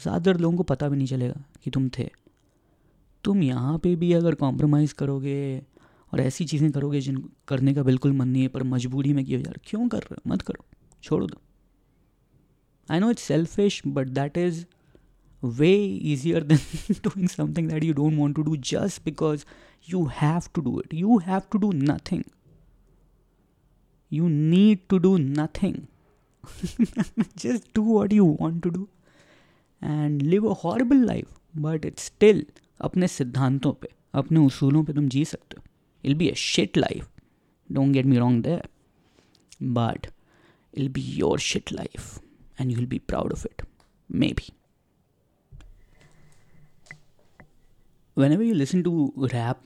[0.00, 2.10] ज़्यादातर लोगों को पता भी नहीं चलेगा कि तुम थे।
[3.24, 5.62] तुम यहाँ पे भी अगर कॉम्प्रोमाइज़ करोगे
[6.12, 9.38] और ऐसी चीज़ें करोगे जिन करने का बिल्कुल मन नहीं है, पर मजबूरी में किया
[9.40, 10.64] यार क्यों कर रहे मत करो।
[11.02, 11.40] छोड़ दो।
[12.88, 14.64] I know it's selfish but that is
[15.42, 15.72] way
[16.12, 19.44] easier than doing something that you don't want to do just because
[19.88, 22.22] you have to do it you have to do nothing
[24.10, 25.86] you need to do nothing
[27.36, 28.88] just do what you want to do
[29.80, 32.42] and live a horrible life but it's still
[32.84, 33.88] अपने सिद्धांतों पे
[34.20, 35.62] अपने उसूलों पे तुम जी सकते हो
[36.04, 37.06] it'll be a shit life
[37.72, 38.64] don't get me wrong there
[39.78, 40.08] but
[40.72, 42.18] it'll be your shit life
[42.58, 43.62] and you'll be proud of it
[44.22, 44.48] maybe
[48.14, 49.64] whenever you listen to rap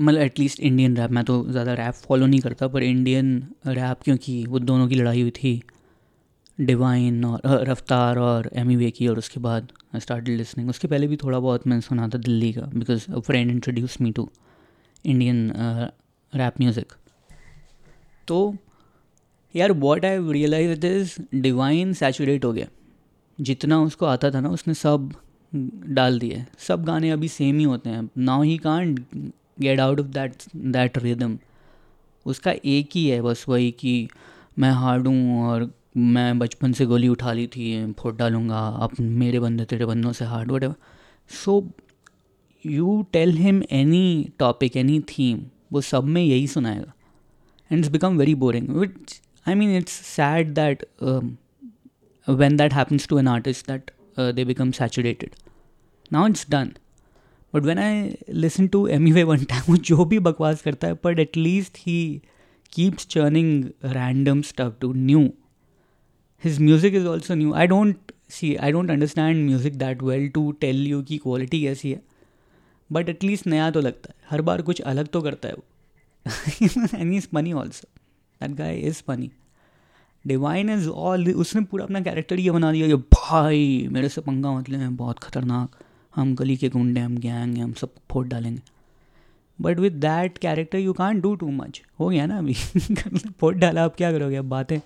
[0.00, 4.44] मतलब एटलीस्ट इंडियन रैप मैं तो ज़्यादा rap follow नहीं करता, पर Indian rap क्योंकि
[4.46, 5.60] वो दोनों की लड़ाई हुई थी
[6.58, 11.06] डिवाइन और रफ्तार और एमी वे की और उसके बाद आई स्टार्ट लिसनिंग उसके पहले
[11.06, 14.28] भी थोड़ा बहुत मैंने सुना था दिल्ली का because a friend introduce me to
[15.04, 15.52] Indian
[16.32, 16.92] rap music
[18.28, 18.56] तो
[19.54, 22.66] यार what I realize it is Divine saturate हो गया।
[23.38, 25.12] जितना उसको आता था ना, उसने सब
[25.88, 29.00] डाल दिए। सब गाने अभी सेम ही होते हैं। Now he can't
[29.60, 31.38] get out of that that rhythm
[32.26, 34.08] उसका एक ही है, बस वही कि
[34.58, 39.40] मैं हार्ड हूँ और मैं बचपन से गोली उठा ली थी, फोट डालूँगा अब मेरे
[39.40, 40.64] बंदे तेरे बंदों से hard what
[41.30, 41.62] so
[42.64, 45.40] you tell him any topic any theme
[45.72, 46.92] वो सब में यही सुनाएगा.
[47.70, 50.84] And it's become very boring which I mean it's sad that
[52.26, 53.90] when that happens to an artist that
[54.34, 55.34] they become saturated
[56.12, 56.72] now it's done
[57.54, 61.18] but when I listen to Emiway one time वो जो भी बकवास करता है but
[61.18, 62.22] at least he
[62.72, 65.20] keeps churning random stuff to new
[66.44, 70.50] his music is also new I don't see I don't understand music that well to
[70.60, 72.00] tell you की quality कैसी है.
[72.90, 74.16] But at least नया तो लगता है.
[74.30, 75.64] हर बार कुछ अलग तो करता है वो.
[76.94, 77.88] And is funny also
[78.40, 79.30] that guy is funny
[80.24, 84.52] Divine is all उसने पूरा अपना कैरेक्टर ये बना दिया कि, भाई, मेरे से पंगा
[84.52, 85.76] मतलब है बहुत ख़तरनाक.
[86.18, 88.62] हम गली के गुंडे, हम गैंग हैं, हम सब फोड़ डालेंगे।
[89.60, 92.54] But with that character you can do too much हो गया ना अभी?
[93.40, 94.36] फोड़ डाला आप क्या करोगे?
[94.36, 94.76] अब बातें।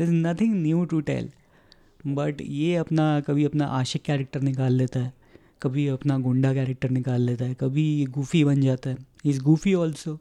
[0.00, 1.30] Is nothing new to tell
[2.06, 5.12] but ये अपना, कभी अपना आशिक कैरेक्टर निकाल लेता है।
[5.62, 10.18] कभी अपना गुंडा कैरेक्टर निकाल लेता है। कभी गुफी बन जाता है। Is goofy also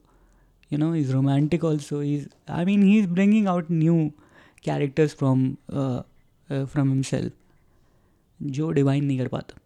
[0.73, 4.12] you know is romantic also is I mean he is bringing out new
[4.63, 5.53] characters from
[6.51, 7.34] from himself
[8.41, 9.58] जो डिवाइन नहीं कर पाता।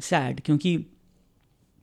[0.00, 0.76] सैड क्योंकि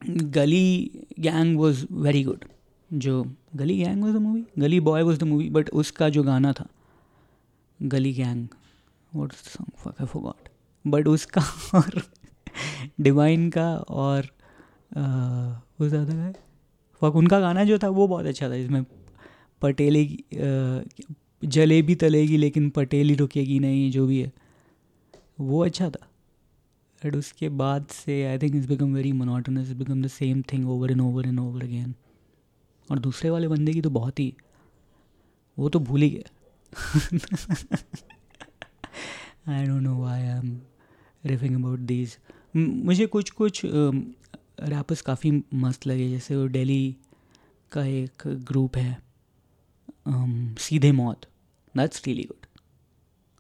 [0.08, 2.46] Gully Gang was very good
[2.94, 3.24] जो
[3.56, 6.68] Gully Gang was the movie Gully Boy was the movie but उसका जो गाना था
[7.82, 8.48] Gully Gang
[9.16, 10.50] what song forgot
[10.88, 11.42] but उसका
[11.74, 12.02] और
[13.02, 14.28] डिवाइन का और
[14.98, 16.34] वो ज़्यादा है
[17.02, 18.84] फक उनका गाना जो था, वो बहुत अच्छा था इसमें
[19.62, 20.06] पटेले
[21.44, 24.32] जलेबी तलेगी, लेकिन पटेली रुकेगी नहीं, जो भी है,
[25.40, 26.08] वो अच्छा था।
[27.06, 30.70] बट उसके बाद से I think is become very monotonous is become the same thing
[30.70, 31.94] over and over and over again
[32.92, 34.34] और दूसरे वाले बंदे की तो बहुत ही
[35.58, 36.30] वो तो भूल ही गया
[39.48, 40.60] I don't know I am
[41.26, 42.18] riffing about these
[42.56, 46.96] मुझे कुछ कुछ रैपर्स um, काफ़ी मस्त लगे। जैसे वो डेली
[47.72, 48.98] का एक ग्रुप है
[50.08, 51.26] um, सीधे मौत।
[51.78, 52.46] दैट्स रियली गुड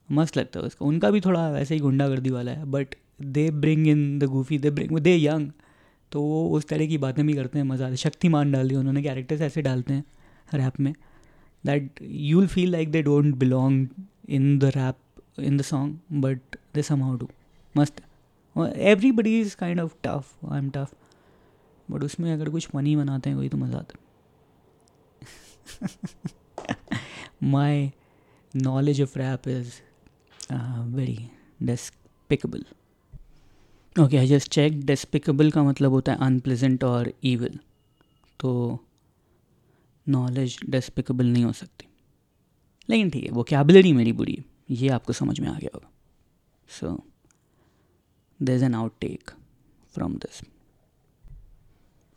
[0.09, 3.87] मस्त लगता है उसका। उनका भी थोड़ा वैसे ही गुंडागर्दी वाला है but they bring
[3.87, 5.51] in the goofy they bring they young
[6.11, 9.01] तो वो उस तरह की बातें भी करते हैं, मज़ा आता शक्तिमान डाल दिया उन्होंने
[9.03, 10.03] कैरेक्टर्स ऐसे डालते हैं
[10.53, 10.93] रैप में
[11.65, 13.87] that you feel like they don't belong
[14.29, 17.29] in the rap in the song but they somehow do
[17.77, 18.01] मस्त।
[18.75, 20.93] Everybody is kind of tough I am tough
[21.91, 23.99] but उसमें अगर कुछ फनी बनाते हैं कोई तो मज़ा आता
[27.43, 27.91] my
[28.55, 29.71] knowledge of rap is
[30.95, 31.17] very
[31.63, 32.65] despicable
[33.95, 37.59] okay I just check despicable का मतलब होता है अनप्लेजेंट और ईविल
[38.39, 38.51] तो
[40.07, 41.87] नॉलेज डेस्पिकेबल नहीं हो सकती.
[42.89, 44.43] लेकिन ठीक है वो कैबलरी मेरी बुरी है.
[44.69, 45.89] ये आपको समझ में आ गया होगा.
[46.69, 47.03] So
[48.39, 49.31] there is an outtake
[49.93, 50.41] from this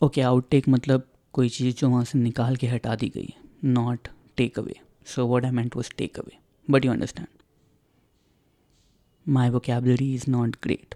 [0.00, 3.42] okay outtake मतलब कोई चीज़ जो वहाँ से निकाल के हटा दी गई है.
[3.64, 4.74] Not take away
[5.06, 7.26] so what I meant was take away but you understand
[9.26, 10.94] my vocabulary is not great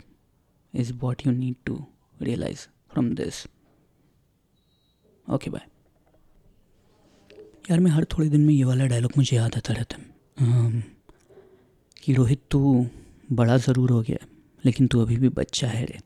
[0.78, 1.76] is what you need to
[2.20, 3.46] realize from this.
[5.26, 5.66] Okay bye
[7.70, 10.82] यार मैं हर थोड़े दिन में ये वाला डायलॉग मुझे याद आता रहता है।
[12.02, 12.86] कि रोहित तू
[13.32, 14.26] बड़ा ज़रूर हो गया,
[14.64, 15.98] लेकिन तू अभी भी बच्चा है रे।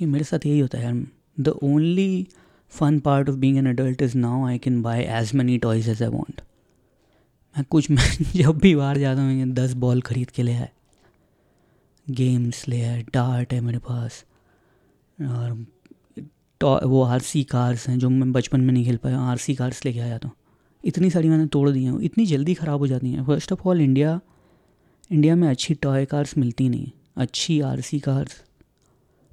[0.00, 1.06] ये मेरे साथ यही होता है यार।
[1.40, 2.26] The only
[2.72, 6.02] fun part of being an adult is now I can buy as many toys as
[6.02, 6.40] I want
[7.56, 10.70] मैं कुछ मैं जब भी बाहर जाता हूँ दस बॉल ख़रीद के ले आए
[12.06, 14.24] गेम्स है डार्ट है मेरे पास।
[15.18, 19.54] और वो आर सी कार्स हैं जो मैं बचपन में नहीं खेल पाया आर सी
[19.54, 20.30] कार्स लेके आया था।
[20.84, 23.80] इतनी सारी मैंने तोड़ दी हैं, इतनी जल्दी ख़राब हो जाती हैं। First of all
[23.80, 24.20] India
[25.10, 28.42] India में अच्छी टॉय कार्स मिलती नहीं अच्छी आर सी कार्स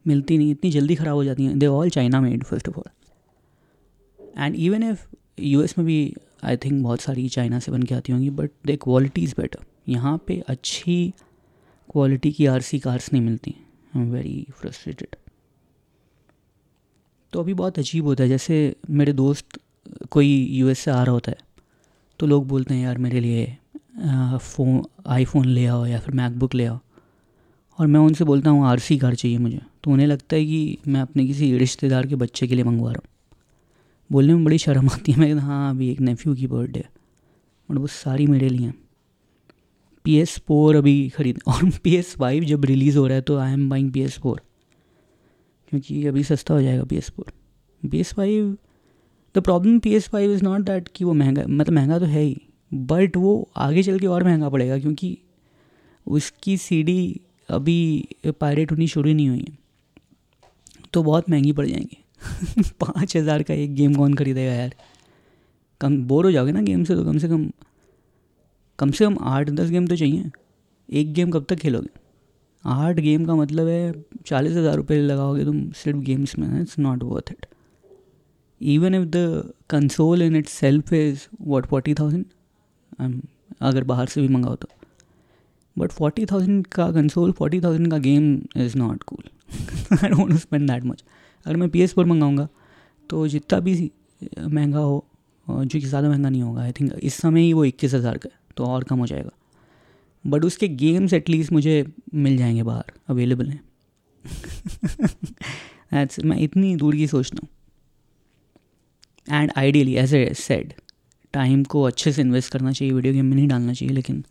[0.05, 2.89] मिलती नहीं, इतनी जल्दी ख़राब हो जाती हैं। They all China made first of all
[4.37, 5.05] and even if
[5.39, 8.75] you में भी आई थिंक बहुत सारी चाइना से बन के आती होंगी but the
[8.75, 11.13] quality is better यहाँ पे अच्छी
[11.89, 13.55] क्वालिटी की आर सी कार्स नहीं मिलती।
[13.95, 15.15] आई एम वेरी फ्रस्ट्रेटेड
[17.33, 19.59] तो अभी बहुत अजीब होता है, जैसे मेरे दोस्त,
[20.11, 21.37] कोई यूएस से आ रहा होता है
[22.19, 23.57] तो लोग बोलते हैं, यार, मेरे लिए
[24.37, 26.79] फ़ोन आईफोन ले आओ या फिर मैकबुक ले आओ।
[27.79, 30.77] और मैं उनसे बोलता हूँ आर सी कार चाहिए मुझे। तो उन्हें लगता है कि
[30.87, 33.35] मैं अपने किसी रिश्तेदार के बच्चे के लिए मंगवा रहा हूँ।
[34.09, 36.83] बोलने में बड़ी शर्म आती है। मैं हाँ अभी एक नेफ्यू की बर्थडे
[37.69, 38.73] और वो सारी मेरे लिए हैं।
[40.05, 43.37] पी एस फोर अभी खरीद, और पी एस फाइव जब रिलीज़ हो रहा है तो
[43.37, 44.41] I am buying P S four
[45.69, 47.31] क्योंकि अभी सस्ता हो जाएगा P S four
[47.83, 48.57] P S five
[49.35, 52.21] the problem P S five is not that कि वो महँगा मतलब महँगा तो है
[52.21, 52.41] ही
[52.73, 55.17] बट वो आगे चल के और महँगा पड़ेगा क्योंकि
[56.07, 59.57] उसकी सी डी अभी पायरेट होनी शुरू नहीं हुई है।
[60.93, 61.97] तो बहुत महँगी पड़ जाएँगी।
[62.79, 64.75] पाँच हज़ार का एक गेम कौन खरीदेगा यार?
[65.81, 67.49] कम बोर हो जाओगे ना गेम से तो कम से कम
[68.79, 70.29] कम से कम आठ दस गेम तो चाहिए।
[70.89, 71.89] एक गेम कब तक खेलोगे?
[72.63, 73.93] आठ गेम का मतलब है
[74.25, 77.45] चालीस हज़ार रुपये लगाओगे तुम सिर्फ़ गेम्स में it's not worth it
[78.61, 83.21] even if the console in itself is what forty thousand
[83.61, 84.67] अगर बाहर से भी मंगाओ तो।
[85.75, 89.23] बट फोर्टी थाउज़ेंड का कंसोल फोर्टी थाउज़ेंड का game is not cool
[89.97, 91.03] I don't spend that much
[91.45, 92.47] अगर मैं पी एस फोर मंगाऊँगा
[93.09, 93.91] तो जितना भी
[94.39, 95.05] महँगा हो,
[95.47, 98.29] जो कि ज़्यादा महँगा नहीं होगा आई थिंक इस समय ही वो इक्कीस हज़ार का
[98.59, 99.31] तो और कम हो जाएगा।
[100.27, 103.61] बट उसके गेम्स एटलीस्ट मुझे मिल जाएँगे बाहर अवेलेबल हैं।
[106.25, 107.49] मैं इतनी दूर की सोचता हूँ।
[109.39, 110.73] And ideally as I said
[111.33, 114.23] time को अच्छे से इन्वेस्ट करना चाहिए वीडियो गेम में नहीं डालना चाहिए, लेकिन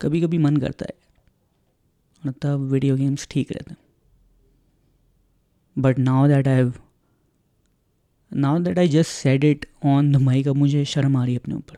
[0.00, 0.94] कभी कभी मन करता है।
[2.26, 3.78] और तब वीडियो गेम्स ठीक रहते हैं।
[5.78, 6.70] But now that I
[8.32, 11.40] now that I just said it on the mic अब मुझे शर्म आ रही है
[11.40, 11.76] अपने ऊपर।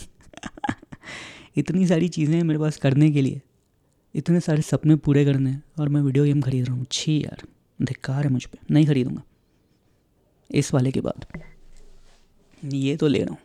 [1.58, 3.40] इतनी सारी चीज़ें हैं मेरे पास करने के लिए,
[4.14, 7.42] इतने सारे सपने पूरे करने हैं और मैं वीडियो गेम खरीद रहा हूँ। छी यार,
[7.80, 9.22] धिक्कार है मुझ पर नहीं खरीदूँगा।
[10.50, 11.26] इस वाले के बाद।
[12.62, 13.38] ये तो ले रहा हूँ।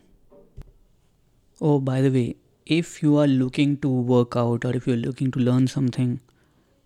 [1.60, 2.34] ओ by the way
[2.66, 6.16] if you are looking to work out और if you are looking to learn something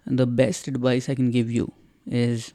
[0.07, 1.69] the best advice I can give you
[2.07, 2.51] is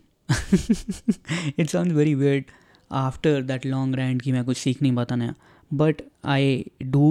[1.60, 2.46] it sound very weird
[2.92, 5.34] after that long rant कि मैं कुछ सीख नहीं पाता नया
[5.72, 7.10] but I do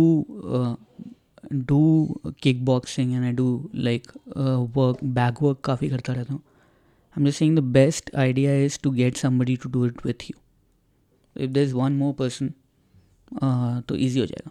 [1.53, 1.81] do
[2.43, 4.13] kick boxing and I do like
[4.77, 8.79] work back work काफ़ी करता रहता हूँ। I am just saying the best idea is
[8.83, 12.53] to get somebody to do it with you if there is one more person
[13.89, 14.51] तो easy हो जाएगा।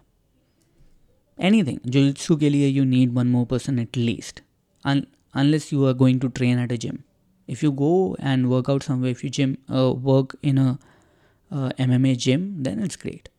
[1.46, 4.42] Anything jutsu के लिए you need one more person at least
[5.40, 6.96] unless you are going to train at a gym.
[7.48, 7.92] If you go
[8.30, 10.64] and work out somewhere if you gym uh, work in a
[11.50, 13.31] uh, mma gym then it's great.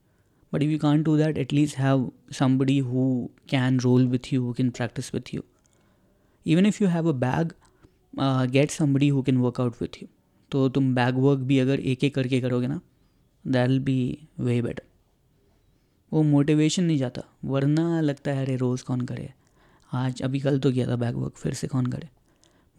[0.54, 4.70] But you can't do that at least have somebody who can roll with you who can
[4.70, 5.42] practice with you
[6.46, 7.54] even if you have a bag
[8.52, 10.08] get somebody who can workout with you
[10.52, 12.82] तो तुम bag work भी अगर एक एक करके करोगे ना
[13.48, 14.84] that be way better
[16.14, 19.34] वो मोटिवेशन नहीं जाता, वरना लगता है, अरे, रोज़ कौन करे?
[19.94, 22.10] आज, अभी कल तो किया था बैक वर्क फिर से कौन करे?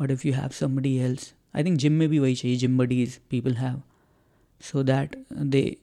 [0.01, 3.21] But if you have somebody else I think gym में भी वही चाहिए gym buddies
[3.31, 3.83] people have
[4.61, 5.77] so that they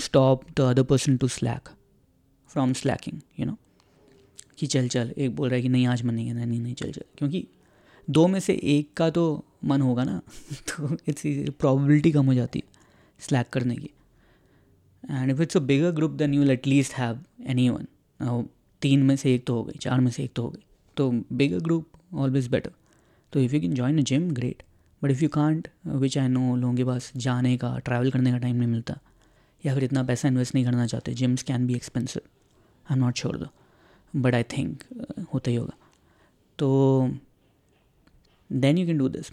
[0.00, 1.68] stop the other person to slack
[2.50, 3.56] from slacking you know
[4.58, 6.74] कि चल चल, एक बोल रहा है कि नहीं, आज मन नहीं है नहीं नहीं,
[6.74, 7.46] चल चल। क्योंकि
[8.08, 10.20] दो में से एक का तो मन होगा ना
[10.68, 11.22] तो इट्स
[11.58, 12.74] प्रॉबिलिटी कम हो जाती है
[13.20, 13.90] स्लैक करने की।
[15.04, 18.46] And if it's a bigger group then you at least have any one
[18.82, 20.64] तीन में से एक तो हो गई, चार में से एक तो हो गई।
[20.96, 22.70] तो बिगर ग्रुप ऑलवेज बेटर
[23.32, 24.62] तो if you can join a gym great
[25.02, 28.38] but if you can't which I know लोगों के पास जाने का ट्रैवल करने का
[28.38, 28.98] टाइम नहीं मिलता
[29.66, 32.22] या फिर इतना पैसा इन्वेस्ट नहीं करना चाहते gyms can be expensive
[32.90, 33.46] I am not sure though
[34.20, 34.82] but I think
[35.34, 35.76] होता ही होगा।
[36.58, 36.68] तो
[38.50, 39.32] then you can do this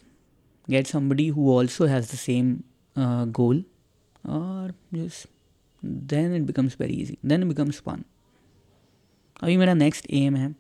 [0.69, 2.58] get somebody who also has the same
[3.32, 3.63] goal
[4.26, 8.04] और then it becomes very easy then it becomes fun
[9.43, 10.56] अभी मेरा next aim है।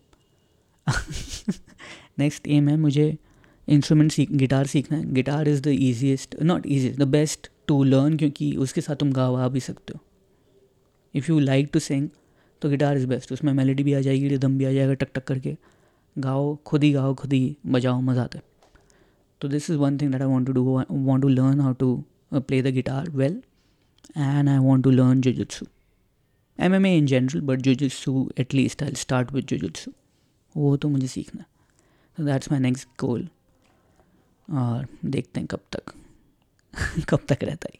[2.19, 3.17] Next aim है मुझे
[3.67, 8.17] इंस्ट्रूमेंट सीख गिटार सीखना है। Guitar is the easiest not easiest the best to learn
[8.17, 9.99] क्योंकि उसके साथ तुम गा वा भी सकते हो।
[11.13, 12.09] If you like to sing
[12.61, 15.23] तो गिटार इज़ बेस्ट उसमें मेलोडी भी आ जाएगी रिदम भी आ जाएगा टक टक
[15.23, 15.55] करके।
[16.15, 18.43] गाओ, खुद ही गाओ, खुद ही बजाओ, मज़ा आता है।
[19.41, 22.03] तो this is one thing that I want to do want to learn how to
[22.33, 23.41] play the guitar well
[24.17, 25.65] and I want to learn jujutsu
[26.59, 29.91] M M A in general but jujutsu at least I start with jujutsu
[30.55, 33.27] वो तो मुझे सीखना है। That's my next goal
[34.49, 35.93] और देखते हैं कब तक
[37.09, 37.79] कब तक रहता है।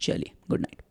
[0.00, 0.83] चलिए गुड नाइट